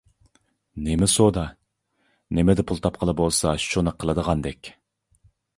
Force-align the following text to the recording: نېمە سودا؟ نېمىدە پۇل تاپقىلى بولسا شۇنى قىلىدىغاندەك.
نېمە 0.85 1.09
سودا؟ 1.15 1.43
نېمىدە 2.39 2.65
پۇل 2.71 2.83
تاپقىلى 2.87 3.17
بولسا 3.23 3.55
شۇنى 3.69 3.97
قىلىدىغاندەك. 4.01 4.73